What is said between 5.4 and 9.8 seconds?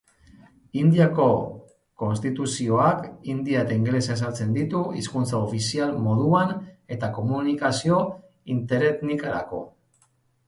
ofizial moduan eta komunikazio interetnikarako.